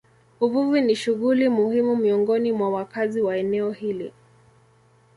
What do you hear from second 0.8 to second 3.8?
ni shughuli muhimu miongoni mwa wakazi wa eneo